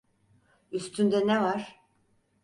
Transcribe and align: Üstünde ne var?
Üstünde 0.71 1.27
ne 1.27 1.41
var? 1.41 1.79